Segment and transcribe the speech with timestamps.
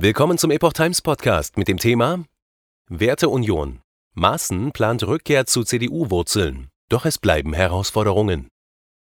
[0.00, 2.24] Willkommen zum Epoch Times Podcast mit dem Thema
[2.88, 3.80] Werteunion.
[4.14, 8.46] Maaßen plant Rückkehr zu CDU-Wurzeln, doch es bleiben Herausforderungen.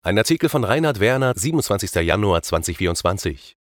[0.04, 1.96] Ein Artikel von Reinhard Werner, 27.
[2.05, 3.55] Januar 2024.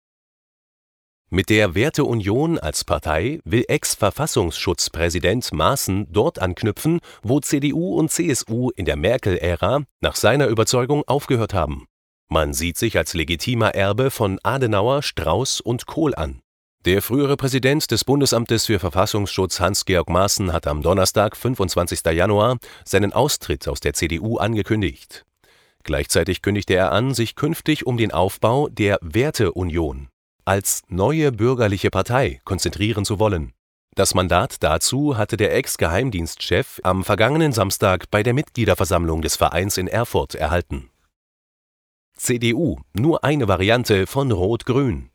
[1.29, 8.83] Mit der Werteunion als Partei will Ex-Verfassungsschutzpräsident Maaßen dort anknüpfen, wo CDU und CSU in
[8.83, 11.85] der Merkel-Ära nach seiner Überzeugung aufgehört haben.
[12.27, 16.41] Man sieht sich als legitimer Erbe von Adenauer, Strauß und Kohl an.
[16.85, 22.03] Der frühere Präsident des Bundesamtes für Verfassungsschutz Hans-Georg Maaßen hat am Donnerstag, 25.
[22.11, 25.23] Januar, seinen Austritt aus der CDU angekündigt.
[25.83, 30.07] Gleichzeitig kündigte er an, sich künftig um den Aufbau der Werteunion
[30.43, 33.53] als neue bürgerliche Partei konzentrieren zu wollen.
[33.93, 39.87] Das Mandat dazu hatte der Ex-Geheimdienstchef am vergangenen Samstag bei der Mitgliederversammlung des Vereins in
[39.87, 40.89] Erfurt erhalten.
[42.17, 45.10] CDU, nur eine Variante von Rot-Grün.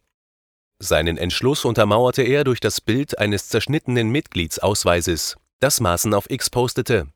[0.78, 7.08] Seinen Entschluss untermauerte er durch das Bild eines zerschnittenen Mitgliedsausweises, das Maaßen auf X postete.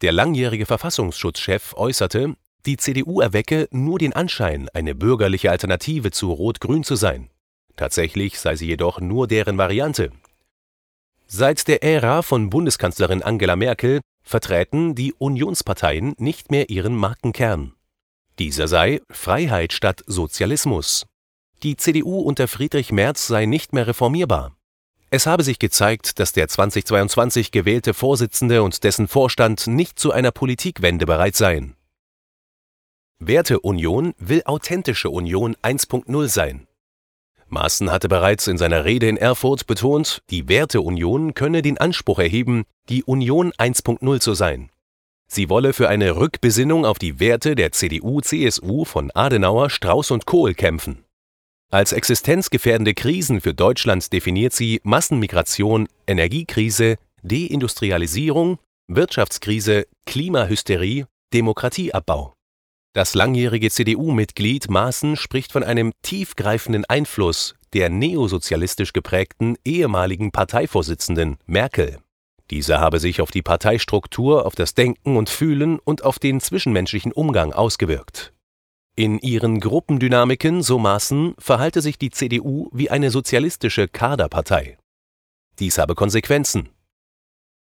[0.00, 6.82] Der langjährige Verfassungsschutzchef äußerte, die CDU erwecke nur den Anschein, eine bürgerliche Alternative zu Rot-Grün
[6.82, 7.28] zu sein.
[7.76, 10.10] Tatsächlich sei sie jedoch nur deren Variante.
[11.26, 17.74] Seit der Ära von Bundeskanzlerin Angela Merkel vertreten die Unionsparteien nicht mehr ihren Markenkern.
[18.38, 21.06] Dieser sei Freiheit statt Sozialismus.
[21.64, 24.56] Die CDU unter Friedrich Merz sei nicht mehr reformierbar.
[25.10, 30.30] Es habe sich gezeigt, dass der 2022 gewählte Vorsitzende und dessen Vorstand nicht zu einer
[30.30, 31.74] Politikwende bereit seien.
[33.18, 36.68] Werteunion will authentische Union 1.0 sein.
[37.48, 42.64] Maaßen hatte bereits in seiner Rede in Erfurt betont, die Werteunion könne den Anspruch erheben,
[42.88, 44.70] die Union 1.0 zu sein.
[45.26, 50.54] Sie wolle für eine Rückbesinnung auf die Werte der CDU-CSU von Adenauer, Strauß und Kohl
[50.54, 51.04] kämpfen.
[51.70, 62.32] Als existenzgefährdende Krisen für Deutschland definiert sie Massenmigration, Energiekrise, Deindustrialisierung, Wirtschaftskrise, Klimahysterie, Demokratieabbau.
[62.94, 71.98] Das langjährige CDU-Mitglied Maaßen spricht von einem tiefgreifenden Einfluss der neosozialistisch geprägten ehemaligen Parteivorsitzenden Merkel.
[72.50, 77.12] Diese habe sich auf die Parteistruktur, auf das Denken und Fühlen und auf den zwischenmenschlichen
[77.12, 78.32] Umgang ausgewirkt
[78.98, 84.76] in ihren Gruppendynamiken, so Maaßen, verhalte sich die CDU wie eine sozialistische Kaderpartei.
[85.60, 86.70] Dies habe Konsequenzen.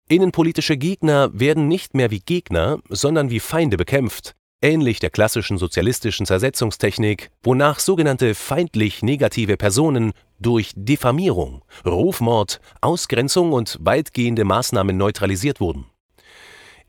[0.09, 6.25] Innenpolitische Gegner werden nicht mehr wie Gegner, sondern wie Feinde bekämpft, ähnlich der klassischen sozialistischen
[6.25, 15.85] Zersetzungstechnik, wonach sogenannte feindlich negative Personen durch Diffamierung, Rufmord, Ausgrenzung und weitgehende Maßnahmen neutralisiert wurden.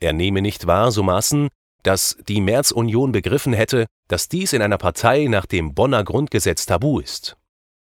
[0.00, 1.48] Er nehme nicht wahr, so Maaßen,
[1.82, 7.00] dass die Märzunion begriffen hätte, dass dies in einer Partei nach dem Bonner Grundgesetz tabu
[7.00, 7.36] ist.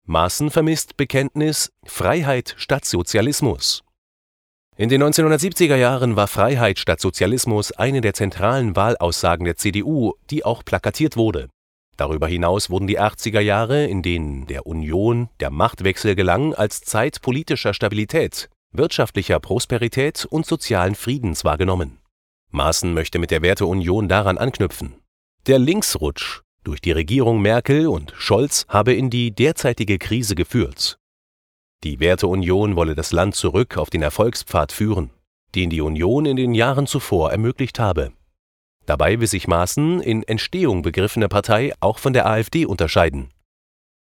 [0.06, 3.82] Maaßen vermisst Bekenntnis Freiheit statt Sozialismus.
[4.76, 10.44] In den 1970er Jahren war Freiheit statt Sozialismus eine der zentralen Wahlaussagen der CDU, die
[10.44, 11.48] auch plakatiert wurde.
[11.96, 17.22] Darüber hinaus wurden die 80er Jahre, in denen der Union der Machtwechsel gelang, als Zeit
[17.22, 21.98] politischer Stabilität, wirtschaftlicher Prosperität und sozialen Friedens wahrgenommen
[22.56, 24.96] Maaßen möchte mit der Werteunion daran anknüpfen.
[25.46, 30.98] Der Linksrutsch durch die Regierung Merkel und Scholz habe in die derzeitige Krise geführt.
[31.84, 35.10] Die Werteunion wolle das Land zurück auf den Erfolgspfad führen,
[35.54, 38.12] den die Union in den Jahren zuvor ermöglicht habe.
[38.86, 43.30] Dabei will sich Maaßen in Entstehung begriffene Partei auch von der AfD unterscheiden.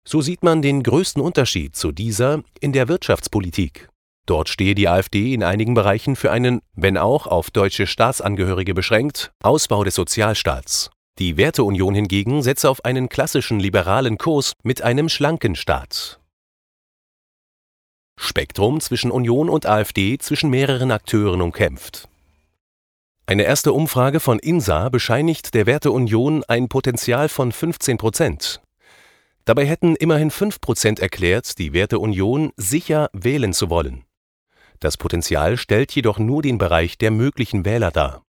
[0.05, 3.89] So sieht man den größten Unterschied zu dieser in der Wirtschaftspolitik.
[4.25, 9.31] Dort stehe die AfD in einigen Bereichen für einen, wenn auch auf deutsche Staatsangehörige beschränkt,
[9.41, 10.91] Ausbau des Sozialstaats.
[11.17, 16.19] Die Werteunion hingegen setze auf einen klassischen liberalen Kurs mit einem schlanken Staat.
[18.17, 22.07] Spektrum zwischen Union und AfD zwischen mehreren Akteuren umkämpft.
[23.25, 28.61] Eine erste Umfrage von INSA bescheinigt der Werteunion ein Potenzial von 15 Prozent.
[29.45, 34.03] Dabei hätten immerhin 5 Prozent erklärt, die Werteunion sicher wählen zu wollen.
[34.79, 38.23] Das Potenzial stellt jedoch nur den Bereich der möglichen Wähler dar.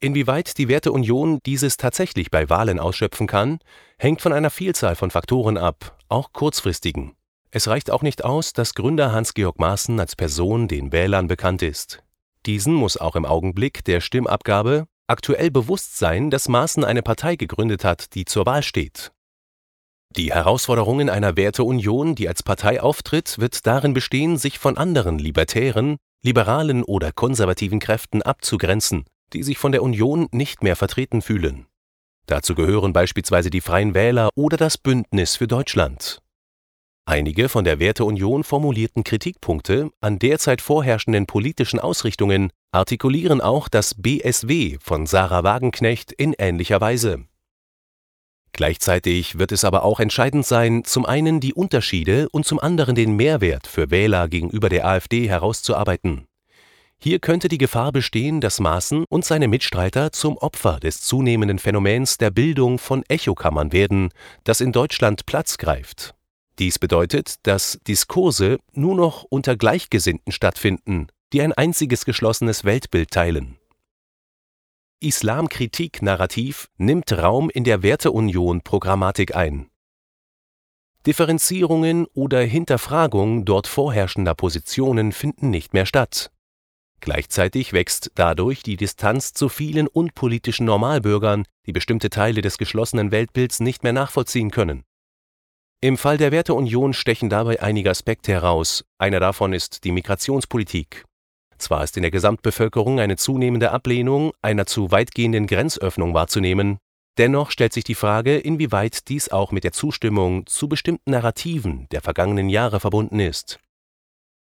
[0.00, 3.58] Inwieweit die Werteunion dieses tatsächlich bei Wahlen ausschöpfen kann,
[3.98, 7.14] hängt von einer Vielzahl von Faktoren ab, auch kurzfristigen.
[7.50, 12.02] Es reicht auch nicht aus, dass Gründer Hans-Georg Maaßen als Person den Wählern bekannt ist.
[12.46, 17.84] Diesen muss auch im Augenblick der Stimmabgabe aktuell bewusst sein, dass Maaßen eine Partei gegründet
[17.84, 19.12] hat, die zur Wahl steht
[20.16, 25.96] die Herausforderungen einer Werteunion, die als Partei auftritt, wird darin bestehen, sich von anderen libertären,
[26.22, 31.66] liberalen oder konservativen Kräften abzugrenzen, die sich von der Union nicht mehr vertreten fühlen.
[32.26, 36.20] Dazu gehören beispielsweise die Freien Wähler oder das Bündnis für Deutschland
[37.10, 44.78] Einige von der Werteunion formulierten Kritikpunkte an derzeit vorherrschenden politischen Ausrichtungen artikulieren auch das BSW
[44.80, 47.24] von Sarah Wagenknecht in ähnlicher Weise.
[48.60, 53.16] Gleichzeitig wird es aber auch entscheidend sein, zum einen die Unterschiede und zum anderen den
[53.16, 56.26] Mehrwert für Wähler gegenüber der AfD herauszuarbeiten.
[56.98, 62.18] Hier könnte die Gefahr bestehen, dass Maaßen und seine Mitstreiter zum Opfer des zunehmenden Phänomens
[62.18, 64.10] der Bildung von Echokammern werden,
[64.44, 66.14] das in Deutschland Platz greift.
[66.58, 73.56] Dies bedeutet, dass Diskurse nur noch unter Gleichgesinnten stattfinden, die ein einziges geschlossenes Weltbild teilen.
[75.02, 79.70] Islamkritik-Narrativ nimmt Raum in der Werteunion-Programmatik ein.
[81.06, 86.30] Differenzierungen oder Hinterfragung dort vorherrschender Positionen finden nicht mehr statt.
[87.00, 93.60] Gleichzeitig wächst dadurch die Distanz zu vielen unpolitischen Normalbürgern, die bestimmte Teile des geschlossenen Weltbilds
[93.60, 94.84] nicht mehr nachvollziehen können.
[95.80, 98.84] Im Fall der Werteunion stechen dabei einige Aspekte heraus.
[98.98, 101.06] Einer davon ist die Migrationspolitik.
[101.60, 106.78] Zwar ist in der Gesamtbevölkerung eine zunehmende Ablehnung einer zu weitgehenden Grenzöffnung wahrzunehmen,
[107.18, 112.00] dennoch stellt sich die Frage, inwieweit dies auch mit der Zustimmung zu bestimmten Narrativen der
[112.00, 113.60] vergangenen Jahre verbunden ist.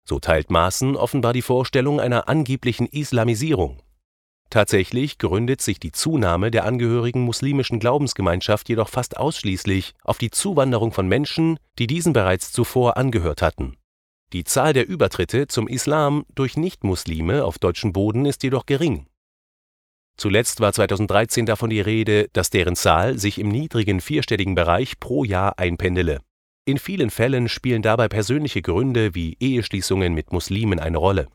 [0.05, 3.81] So teilt Maaßen offenbar die Vorstellung einer angeblichen Islamisierung.
[4.51, 10.93] Tatsächlich gründet sich die Zunahme der Angehörigen muslimischen Glaubensgemeinschaft jedoch fast ausschließlich auf die Zuwanderung
[10.93, 13.79] von Menschen, die diesen bereits zuvor angehört hatten.
[14.32, 19.06] Die Zahl der Übertritte zum Islam durch Nichtmuslime auf deutschem Boden ist jedoch gering.
[20.17, 25.25] Zuletzt war 2013 davon die Rede, dass deren Zahl sich im niedrigen vierstelligen Bereich pro
[25.25, 26.20] Jahr einpendele.
[26.64, 31.29] In vielen Fällen spielen dabei persönliche Gründe wie Eheschließungen mit Muslimen eine Rolle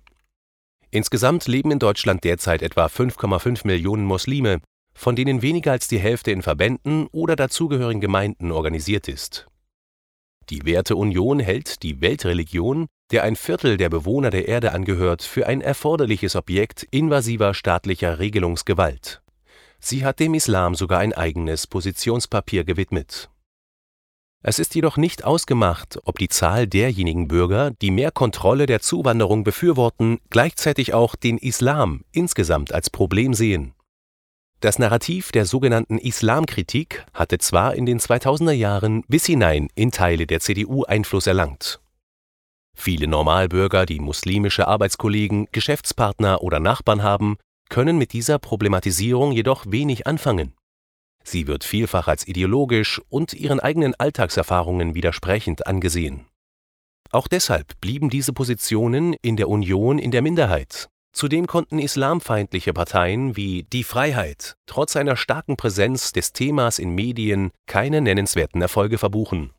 [0.94, 4.59] Insgesamt leben in Deutschland derzeit etwa 5,5 Millionen Muslime,
[4.94, 9.47] von denen weniger als die Hälfte in Verbänden oder dazugehörigen Gemeinden organisiert ist.
[10.49, 15.61] Die Werteunion hält die Weltreligion, der ein Viertel der Bewohner der Erde angehört, für ein
[15.61, 19.21] erforderliches Objekt invasiver staatlicher Regelungsgewalt.
[19.79, 23.29] Sie hat dem Islam sogar ein eigenes Positionspapier gewidmet
[24.43, 29.44] es ist jedoch nicht ausgemacht, ob die Zahl derjenigen Bürger, die mehr Kontrolle der Zuwanderung
[29.44, 33.73] befürworten, gleichzeitig auch den Islam insgesamt als Problem sehen.
[34.61, 40.27] Das Narrativ der sogenannten Islamkritik hatte zwar in den 2000er Jahren bis hinein in Teile
[40.27, 41.81] der CDU Einfluss erlangt.
[42.77, 47.37] Viele Normalbürger, die muslimische Arbeitskollegen, Geschäftspartner oder Nachbarn haben,
[47.69, 50.53] können mit dieser Problematisierung jedoch wenig anfangen
[51.23, 56.25] Sie wird vielfach als ideologisch und ihren eigenen Alltagserfahrungen widersprechend angesehen.
[57.11, 60.89] Auch deshalb blieben diese Positionen in der Union in der Minderheit.
[61.13, 67.51] Zudem konnten islamfeindliche Parteien wie Die Freiheit trotz einer starken Präsenz des Themas in Medien
[67.67, 69.51] keine nennenswerten Erfolge verbuchen.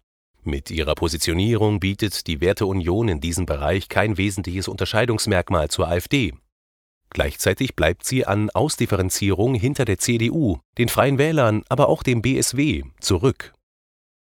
[0.43, 6.33] Mit ihrer Positionierung bietet die Werteunion in diesem Bereich kein wesentliches Unterscheidungsmerkmal zur AfD,
[7.13, 12.85] Gleichzeitig bleibt sie an Ausdifferenzierung hinter der CDU, den Freien Wählern, aber auch dem BSW
[13.01, 13.53] zurück.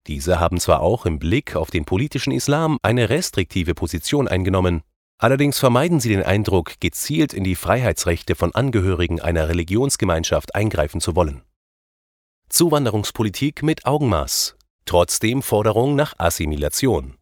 [0.08, 4.82] Diese haben zwar auch im Blick auf den politischen Islam eine restriktive Position eingenommen,
[5.22, 11.14] allerdings vermeiden sie den Eindruck, gezielt in die Freiheitsrechte von Angehörigen einer Religionsgemeinschaft eingreifen zu
[11.14, 11.42] wollen.
[12.48, 17.16] Zuwanderungspolitik mit Augenmaß, trotzdem Forderung nach Assimilation.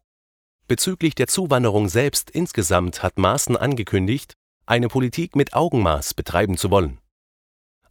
[0.67, 4.33] Bezüglich der Zuwanderung selbst insgesamt hat Maaßen angekündigt,
[4.65, 6.99] eine Politik mit Augenmaß betreiben zu wollen.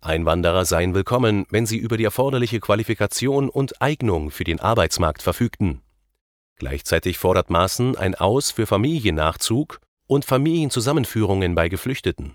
[0.01, 5.83] Einwanderer seien willkommen, wenn sie über die erforderliche Qualifikation und Eignung für den Arbeitsmarkt verfügten.
[6.57, 12.35] Gleichzeitig fordert Maaßen ein Aus für Familiennachzug und Familienzusammenführungen bei Geflüchteten.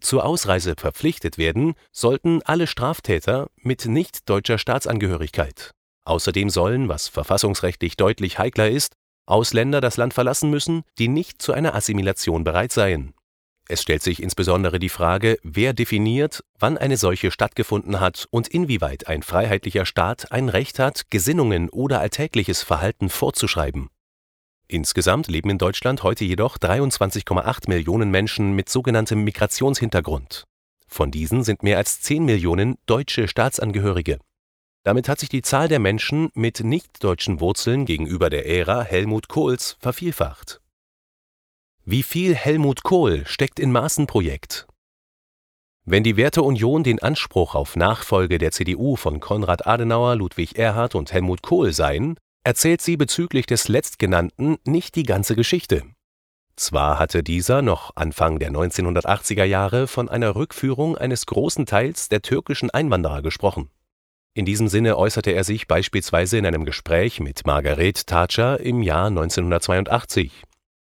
[0.00, 5.72] Zur Ausreise verpflichtet werden sollten alle Straftäter mit nicht deutscher Staatsangehörigkeit.
[6.04, 8.94] Außerdem sollen, was verfassungsrechtlich deutlich heikler ist,
[9.26, 13.12] Ausländer das Land verlassen müssen, die nicht zu einer Assimilation bereit seien
[13.68, 19.06] es stellt sich insbesondere die Frage, wer definiert, wann eine solche stattgefunden hat und inwieweit
[19.08, 23.90] ein freiheitlicher Staat ein Recht hat, Gesinnungen oder alltägliches Verhalten vorzuschreiben.
[24.68, 30.44] Insgesamt leben in Deutschland heute jedoch 23,8 Millionen Menschen mit sogenanntem Migrationshintergrund.
[30.86, 34.18] Von diesen sind mehr als 10 Millionen deutsche Staatsangehörige.
[34.84, 39.76] Damit hat sich die Zahl der Menschen mit nicht-deutschen Wurzeln gegenüber der Ära Helmut Kohls
[39.80, 40.60] vervielfacht
[41.90, 44.66] wie viel Helmut Kohl steckt in Maaßen-Projekt?
[45.86, 51.14] Wenn die Werteunion den Anspruch auf Nachfolge der CDU von Konrad Adenauer, Ludwig Erhard und
[51.14, 55.82] Helmut Kohl seien, erzählt sie bezüglich des letztgenannten nicht die ganze Geschichte.
[56.56, 62.20] Zwar hatte dieser noch Anfang der 1980er Jahre von einer Rückführung eines großen Teils der
[62.20, 63.70] türkischen Einwanderer gesprochen.
[64.34, 69.06] In diesem Sinne äußerte er sich beispielsweise in einem Gespräch mit Margaret Thatcher im Jahr
[69.06, 70.44] 1982.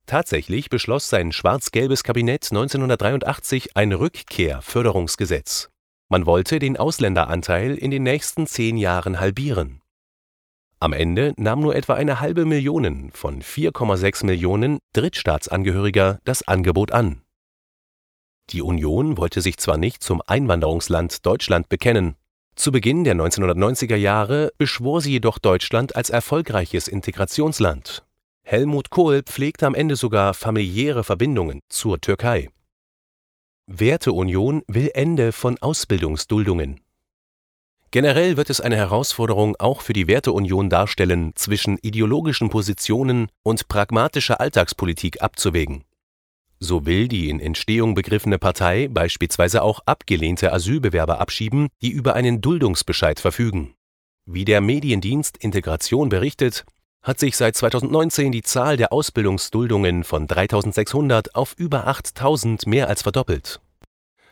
[0.07, 5.71] Tatsächlich beschloss sein schwarz-gelbes Kabinett 1983 ein Rückkehrförderungsgesetz.
[6.11, 9.81] Man wollte den Ausländeranteil in den nächsten zehn Jahren halbieren.
[10.85, 17.23] Am Ende nahm nur etwa eine halbe Million von 4,6 Millionen Drittstaatsangehöriger das Angebot an.
[18.51, 22.17] Die Union wollte sich zwar nicht zum Einwanderungsland Deutschland bekennen,
[22.55, 28.05] zu Beginn der 1990er Jahre beschwor sie jedoch Deutschland als erfolgreiches Integrationsland.
[28.43, 32.51] Helmut Kohl pflegte am Ende sogar familiäre Verbindungen zur Türkei.
[33.67, 36.84] Werteunion will Ende von Ausbildungsduldungen.
[37.95, 44.41] Generell wird es eine Herausforderung auch für die Werteunion darstellen, zwischen ideologischen Positionen und pragmatischer
[44.41, 45.85] Alltagspolitik abzuwägen.
[46.59, 52.41] So will die in Entstehung begriffene Partei beispielsweise auch abgelehnte Asylbewerber abschieben, die über einen
[52.41, 53.75] Duldungsbescheid verfügen.
[54.27, 56.65] Wie der Mediendienst Integration berichtet,
[57.01, 63.03] hat sich seit 2019 die Zahl der Ausbildungsduldungen von 3600 auf über 8000 mehr als
[63.03, 63.61] verdoppelt.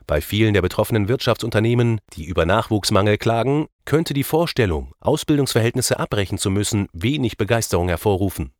[0.06, 6.50] Bei vielen der betroffenen Wirtschaftsunternehmen, die über Nachwuchsmangel klagen, könnte die Vorstellung, Ausbildungsverhältnisse abbrechen zu
[6.50, 8.52] müssen, wenig Begeisterung hervorrufen.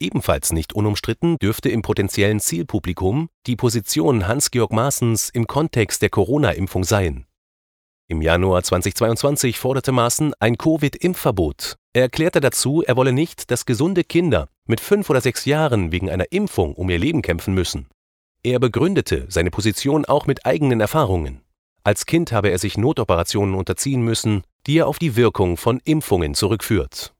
[0.00, 6.84] Ebenfalls nicht unumstritten dürfte im potenziellen Zielpublikum die Position Hans-Georg Maaßens im Kontext der Corona-Impfung
[6.84, 7.26] sein.
[8.06, 11.76] Im Januar 2022 forderte Maaßen ein Covid-Impfverbot.
[11.94, 16.10] Er erklärte dazu, er wolle nicht, dass gesunde Kinder mit fünf oder sechs Jahren wegen
[16.10, 17.88] einer Impfung um ihr Leben kämpfen müssen.
[18.44, 21.40] Er begründete seine Position auch mit eigenen Erfahrungen.
[21.82, 26.34] Als Kind habe er sich Notoperationen unterziehen müssen, die er auf die Wirkung von Impfungen
[26.34, 27.13] zurückführt